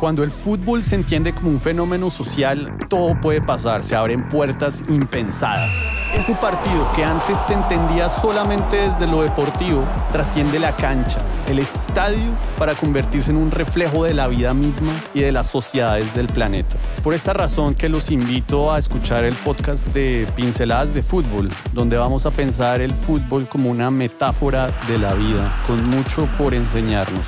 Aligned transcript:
Cuando 0.00 0.22
el 0.22 0.30
fútbol 0.30 0.82
se 0.82 0.94
entiende 0.94 1.34
como 1.34 1.50
un 1.50 1.60
fenómeno 1.60 2.08
social, 2.08 2.74
todo 2.88 3.20
puede 3.20 3.42
pasar, 3.42 3.82
se 3.82 3.94
abren 3.94 4.26
puertas 4.30 4.82
impensadas. 4.88 5.74
Ese 6.14 6.34
partido 6.36 6.90
que 6.96 7.04
antes 7.04 7.36
se 7.46 7.52
entendía 7.52 8.08
solamente 8.08 8.78
desde 8.78 9.06
lo 9.06 9.20
deportivo, 9.20 9.84
trasciende 10.10 10.58
la 10.58 10.74
cancha, 10.74 11.18
el 11.50 11.58
estadio, 11.58 12.30
para 12.58 12.74
convertirse 12.74 13.30
en 13.30 13.36
un 13.36 13.50
reflejo 13.50 14.04
de 14.04 14.14
la 14.14 14.26
vida 14.26 14.54
misma 14.54 14.90
y 15.12 15.20
de 15.20 15.32
las 15.32 15.48
sociedades 15.48 16.14
del 16.14 16.28
planeta. 16.28 16.78
Es 16.94 17.00
por 17.02 17.12
esta 17.12 17.34
razón 17.34 17.74
que 17.74 17.90
los 17.90 18.10
invito 18.10 18.72
a 18.72 18.78
escuchar 18.78 19.24
el 19.24 19.34
podcast 19.34 19.86
de 19.88 20.26
Pinceladas 20.34 20.94
de 20.94 21.02
Fútbol, 21.02 21.50
donde 21.74 21.98
vamos 21.98 22.24
a 22.24 22.30
pensar 22.30 22.80
el 22.80 22.94
fútbol 22.94 23.46
como 23.46 23.68
una 23.68 23.90
metáfora 23.90 24.70
de 24.88 24.98
la 24.98 25.12
vida, 25.12 25.60
con 25.66 25.86
mucho 25.90 26.26
por 26.38 26.54
enseñarnos. 26.54 27.26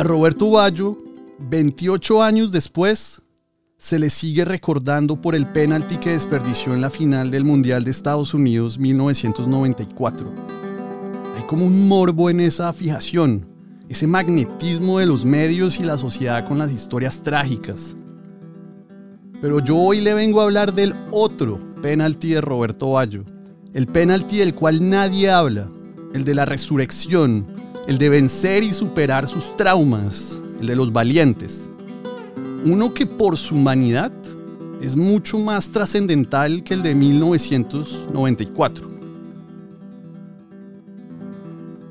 A 0.00 0.02
Roberto 0.02 0.52
Baggio, 0.52 0.96
28 1.40 2.22
años 2.22 2.52
después, 2.52 3.20
se 3.76 3.98
le 3.98 4.08
sigue 4.08 4.46
recordando 4.46 5.20
por 5.20 5.34
el 5.34 5.46
penalti 5.46 5.98
que 5.98 6.12
desperdició 6.12 6.72
en 6.72 6.80
la 6.80 6.88
final 6.88 7.30
del 7.30 7.44
Mundial 7.44 7.84
de 7.84 7.90
Estados 7.90 8.32
Unidos 8.32 8.78
1994. 8.78 10.32
Hay 11.36 11.42
como 11.42 11.66
un 11.66 11.86
morbo 11.86 12.30
en 12.30 12.40
esa 12.40 12.72
fijación, 12.72 13.46
ese 13.90 14.06
magnetismo 14.06 15.00
de 15.00 15.04
los 15.04 15.26
medios 15.26 15.78
y 15.78 15.82
la 15.82 15.98
sociedad 15.98 16.48
con 16.48 16.56
las 16.56 16.72
historias 16.72 17.22
trágicas. 17.22 17.94
Pero 19.42 19.60
yo 19.60 19.76
hoy 19.76 20.00
le 20.00 20.14
vengo 20.14 20.40
a 20.40 20.44
hablar 20.44 20.72
del 20.72 20.94
otro 21.10 21.60
penalti 21.82 22.30
de 22.30 22.40
Roberto 22.40 22.92
Baggio, 22.92 23.26
el 23.74 23.86
penalti 23.86 24.38
del 24.38 24.54
cual 24.54 24.88
nadie 24.88 25.30
habla, 25.30 25.68
el 26.14 26.24
de 26.24 26.34
la 26.34 26.46
resurrección, 26.46 27.69
el 27.86 27.98
de 27.98 28.08
vencer 28.08 28.62
y 28.62 28.72
superar 28.72 29.26
sus 29.26 29.56
traumas, 29.56 30.38
el 30.60 30.66
de 30.66 30.76
los 30.76 30.92
valientes. 30.92 31.68
Uno 32.64 32.92
que 32.92 33.06
por 33.06 33.36
su 33.36 33.54
humanidad 33.54 34.12
es 34.80 34.96
mucho 34.96 35.38
más 35.38 35.70
trascendental 35.70 36.62
que 36.62 36.74
el 36.74 36.82
de 36.82 36.94
1994. 36.94 38.90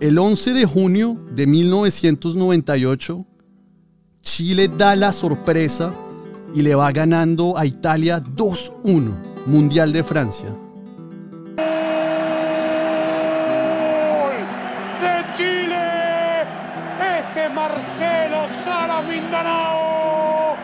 El 0.00 0.18
11 0.18 0.52
de 0.52 0.64
junio 0.64 1.18
de 1.34 1.46
1998, 1.46 3.26
Chile 4.22 4.68
da 4.68 4.94
la 4.94 5.12
sorpresa 5.12 5.92
y 6.54 6.62
le 6.62 6.74
va 6.74 6.92
ganando 6.92 7.58
a 7.58 7.66
Italia 7.66 8.22
2-1, 8.22 9.46
Mundial 9.46 9.92
de 9.92 10.02
Francia. 10.04 10.54
Marcelo 17.68 18.48
Sara 18.64 19.02
Mindanao 19.02 20.56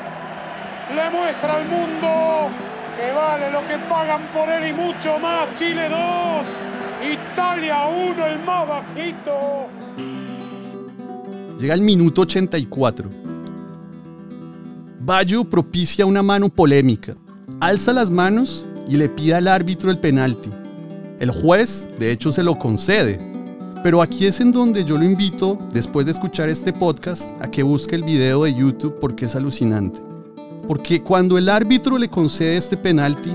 le 0.95 1.11
muestra 1.11 1.57
al 1.57 1.69
mundo 1.69 2.49
que 2.97 3.13
vale 3.13 3.51
lo 3.51 3.61
que 3.67 3.77
pagan 3.91 4.23
por 4.33 4.49
él 4.49 4.71
y 4.71 4.73
mucho 4.73 5.19
más. 5.19 5.55
Chile 5.55 5.89
2, 5.91 6.47
Italia 7.13 7.87
1, 7.89 8.27
el 8.27 8.39
más 8.45 8.69
bajito. 8.69 9.67
Llega 11.59 11.75
el 11.75 11.83
minuto 11.83 12.23
84. 12.23 13.11
Bayo 15.01 15.45
propicia 15.45 16.07
una 16.07 16.23
mano 16.23 16.49
polémica. 16.49 17.15
Alza 17.61 17.93
las 17.93 18.11
manos 18.11 18.65
y 18.89 18.97
le 18.97 19.11
pide 19.11 19.35
al 19.35 19.49
árbitro 19.49 19.91
el 19.91 19.99
penalti. 19.99 20.49
El 21.21 21.31
juez, 21.31 21.87
de 21.99 22.13
hecho, 22.13 22.33
se 22.33 22.43
lo 22.43 22.59
concede, 22.59 23.34
pero 23.85 24.01
aquí 24.01 24.25
es 24.25 24.41
en 24.41 24.51
donde 24.51 24.83
yo 24.83 24.97
lo 24.97 25.05
invito, 25.05 25.59
después 25.71 26.07
de 26.07 26.13
escuchar 26.13 26.49
este 26.49 26.73
podcast, 26.73 27.31
a 27.43 27.51
que 27.51 27.63
busque 27.63 27.95
el 27.95 28.03
video 28.03 28.45
de 28.45 28.55
YouTube 28.55 28.99
porque 28.99 29.27
es 29.27 29.37
alucinante. 29.37 30.01
Porque 30.67 31.03
cuando 31.03 31.37
el 31.37 31.51
árbitro 31.51 31.99
le 31.99 32.09
concede 32.09 32.57
este 32.57 32.79
penalti, 32.79 33.35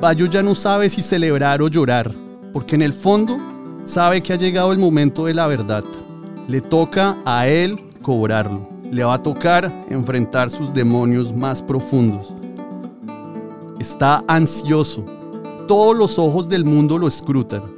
Bayo 0.00 0.26
ya 0.26 0.42
no 0.42 0.56
sabe 0.56 0.90
si 0.90 1.00
celebrar 1.00 1.62
o 1.62 1.68
llorar, 1.68 2.10
porque 2.52 2.74
en 2.74 2.82
el 2.82 2.92
fondo 2.92 3.36
sabe 3.84 4.20
que 4.20 4.32
ha 4.32 4.36
llegado 4.36 4.72
el 4.72 4.80
momento 4.80 5.26
de 5.26 5.34
la 5.34 5.46
verdad. 5.46 5.84
Le 6.48 6.60
toca 6.60 7.16
a 7.24 7.46
él 7.46 7.80
cobrarlo. 8.02 8.68
Le 8.90 9.04
va 9.04 9.14
a 9.14 9.22
tocar 9.22 9.72
enfrentar 9.90 10.50
sus 10.50 10.74
demonios 10.74 11.32
más 11.32 11.62
profundos. 11.62 12.34
Está 13.78 14.24
ansioso. 14.26 15.04
Todos 15.68 15.96
los 15.96 16.18
ojos 16.18 16.48
del 16.48 16.64
mundo 16.64 16.98
lo 16.98 17.06
escrutan. 17.06 17.73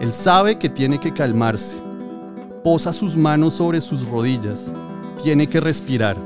Él 0.00 0.12
sabe 0.12 0.58
que 0.58 0.68
tiene 0.68 1.00
que 1.00 1.12
calmarse. 1.12 1.78
Posa 2.62 2.92
sus 2.92 3.16
manos 3.16 3.54
sobre 3.54 3.80
sus 3.80 4.06
rodillas. 4.06 4.72
Tiene 5.22 5.46
que 5.46 5.58
respirar. 5.58 6.16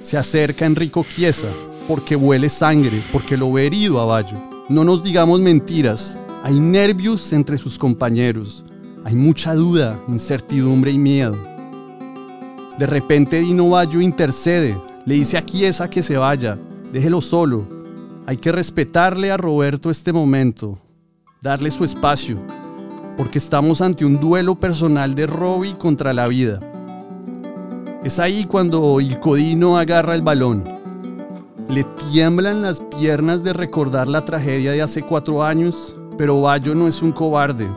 Se 0.00 0.16
acerca 0.16 0.64
Enrico 0.64 1.04
Chiesa 1.04 1.48
porque 1.86 2.16
huele 2.16 2.48
sangre, 2.48 3.02
porque 3.12 3.36
lo 3.36 3.52
ve 3.52 3.66
herido 3.66 4.00
a 4.00 4.06
Bayo. 4.06 4.40
No 4.68 4.84
nos 4.84 5.04
digamos 5.04 5.38
mentiras. 5.38 6.18
Hay 6.42 6.58
nervios 6.58 7.32
entre 7.32 7.58
sus 7.58 7.78
compañeros. 7.78 8.64
Hay 9.04 9.14
mucha 9.14 9.54
duda, 9.54 10.00
incertidumbre 10.08 10.92
y 10.92 10.98
miedo. 10.98 11.36
De 12.78 12.86
repente 12.86 13.40
Dino 13.40 13.68
Bayo 13.68 14.00
intercede, 14.00 14.76
le 15.04 15.14
dice 15.14 15.36
a 15.36 15.44
Chiesa 15.44 15.88
que 15.90 16.02
se 16.02 16.16
vaya, 16.16 16.58
déjelo 16.92 17.20
solo. 17.20 17.66
Hay 18.26 18.38
que 18.38 18.50
respetarle 18.50 19.30
a 19.30 19.36
Roberto 19.36 19.90
este 19.90 20.12
momento 20.12 20.78
darle 21.46 21.70
su 21.70 21.84
espacio, 21.84 22.38
porque 23.16 23.38
estamos 23.38 23.80
ante 23.80 24.04
un 24.04 24.18
duelo 24.18 24.56
personal 24.56 25.14
de 25.14 25.28
Robbie 25.28 25.78
contra 25.78 26.12
la 26.12 26.26
vida. 26.26 26.58
Es 28.02 28.18
ahí 28.18 28.46
cuando 28.46 28.98
el 28.98 29.20
Codino 29.20 29.78
agarra 29.78 30.16
el 30.16 30.22
balón. 30.22 30.64
Le 31.68 31.84
tiemblan 32.10 32.62
las 32.62 32.80
piernas 32.80 33.44
de 33.44 33.52
recordar 33.52 34.08
la 34.08 34.24
tragedia 34.24 34.72
de 34.72 34.82
hace 34.82 35.02
cuatro 35.02 35.44
años, 35.44 35.94
pero 36.18 36.40
Bayo 36.40 36.74
no 36.74 36.88
es 36.88 37.00
un 37.00 37.12
cobarde. 37.12 37.68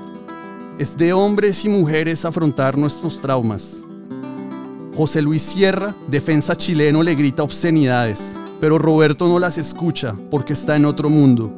Es 0.80 0.98
de 0.98 1.14
hombres 1.14 1.64
y 1.64 1.70
mujeres 1.70 2.26
afrontar 2.26 2.76
nuestros 2.76 3.22
traumas. 3.22 3.78
José 4.98 5.22
Luis 5.22 5.44
Sierra, 5.44 5.94
defensa 6.08 6.56
chileno, 6.56 7.04
le 7.04 7.14
grita 7.14 7.44
obscenidades, 7.44 8.36
pero 8.60 8.80
Roberto 8.80 9.28
no 9.28 9.38
las 9.38 9.60
escucha 9.60 10.16
porque 10.32 10.54
está 10.54 10.76
en 10.76 10.86
otro 10.86 11.08
mundo. 11.08 11.54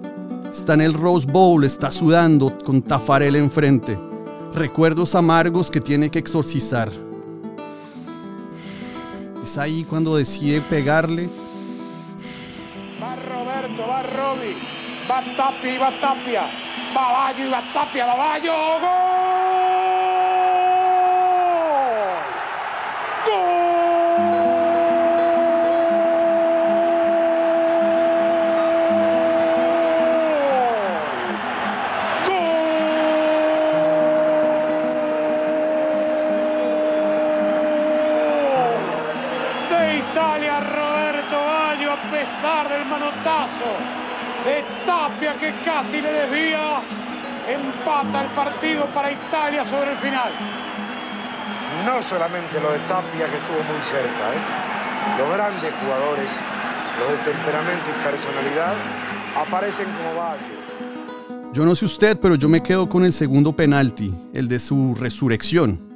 Está 0.52 0.74
en 0.74 0.82
el 0.82 0.94
Rose 0.94 1.26
Bowl, 1.26 1.64
está 1.64 1.90
sudando 1.90 2.60
con 2.64 2.82
Tafarel 2.82 3.38
enfrente. 3.38 3.98
Recuerdos 4.54 5.16
amargos 5.16 5.72
que 5.72 5.80
tiene 5.80 6.12
que 6.12 6.20
exorcizar. 6.20 6.90
Es 9.42 9.58
ahí 9.58 9.86
cuando 9.86 10.18
decide 10.18 10.60
pegarle. 10.60 11.30
Va 13.02 13.16
Roberto, 13.16 13.88
va 13.88 14.04
Roby, 14.04 14.58
va 15.10 15.36
Tapia 15.38 15.74
y 15.74 15.78
va 15.78 16.00
Tapia. 16.02 16.44
Va 16.96 17.12
Bayo 17.12 17.46
y 17.46 17.50
va 17.50 17.74
Tapia, 17.74 18.06
va 18.06 18.16
Bayo. 18.16 18.52
¡Gol! 18.52 19.11
Del 42.12 42.86
manotazo 42.88 43.72
de 44.44 44.66
Tapia 44.86 45.34
que 45.40 45.54
casi 45.64 46.02
le 46.02 46.12
desvía, 46.12 46.82
empata 47.48 48.24
el 48.24 48.28
partido 48.32 48.86
para 48.88 49.14
Italia 49.14 49.64
sobre 49.64 49.94
el 49.94 49.98
final. 49.98 50.30
No 51.86 52.04
solamente 52.04 52.60
lo 52.60 52.74
de 52.74 52.80
Tapia 52.80 53.28
que 53.28 53.38
estuvo 53.38 53.64
muy 53.64 53.82
cerca, 53.82 54.34
¿eh? 54.34 55.18
los 55.18 55.34
grandes 55.34 55.74
jugadores, 55.82 56.32
los 57.00 57.12
de 57.12 57.18
temperamento 57.32 57.86
y 57.90 58.04
personalidad, 58.04 58.76
aparecen 59.38 59.88
como 59.94 60.16
Bayo. 60.16 61.54
Yo 61.54 61.64
no 61.64 61.76
sé 61.76 61.86
usted, 61.86 62.20
pero 62.20 62.36
yo 62.36 62.50
me 62.50 62.62
quedo 62.62 62.90
con 62.90 63.06
el 63.06 63.14
segundo 63.14 63.54
penalti, 63.54 64.14
el 64.34 64.50
de 64.50 64.60
su 64.60 64.96
resurrección. 64.96 65.91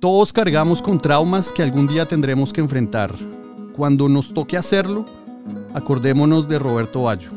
Todos 0.00 0.32
cargamos 0.32 0.80
con 0.80 1.02
traumas 1.02 1.52
que 1.52 1.60
algún 1.60 1.88
día 1.88 2.06
tendremos 2.06 2.52
que 2.52 2.60
enfrentar. 2.60 3.12
Cuando 3.74 4.08
nos 4.08 4.32
toque 4.32 4.56
hacerlo, 4.56 5.04
acordémonos 5.74 6.48
de 6.48 6.60
Roberto 6.60 7.02
Bayo. 7.02 7.30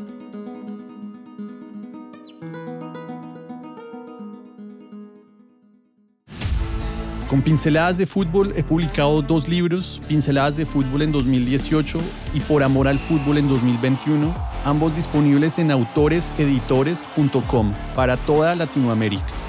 Con 7.28 7.42
Pinceladas 7.42 7.98
de 7.98 8.06
Fútbol 8.06 8.52
he 8.56 8.62
publicado 8.62 9.22
dos 9.22 9.48
libros, 9.48 10.00
Pinceladas 10.06 10.56
de 10.56 10.64
Fútbol 10.64 11.02
en 11.02 11.10
2018 11.10 11.98
y 12.32 12.38
Por 12.40 12.62
Amor 12.62 12.86
al 12.86 13.00
Fútbol 13.00 13.38
en 13.38 13.48
2021, 13.48 14.32
ambos 14.64 14.94
disponibles 14.94 15.58
en 15.58 15.72
autoreseditores.com 15.72 17.72
para 17.96 18.16
toda 18.18 18.54
Latinoamérica. 18.54 19.41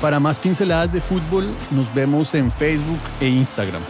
Para 0.00 0.20
más 0.20 0.38
pinceladas 0.38 0.92
de 0.92 1.00
fútbol, 1.00 1.44
nos 1.72 1.92
vemos 1.92 2.34
en 2.34 2.50
Facebook 2.50 3.00
e 3.20 3.28
Instagram. 3.28 3.82